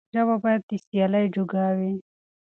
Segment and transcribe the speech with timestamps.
[0.13, 1.93] ژبه بايد د سيالۍ جوګه شي.